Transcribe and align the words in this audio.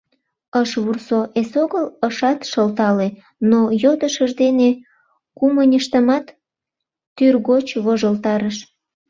Ыш 0.61 0.69
вурсо, 0.83 1.19
эсогыл 1.39 1.85
ышат 2.07 2.39
шылтале, 2.51 3.07
но 3.49 3.59
йодышыж 3.83 4.31
дене 4.41 4.69
кумыньыштымат 5.37 6.25
тӱргоч 7.15 7.67
вожылтарыш. 7.85 8.57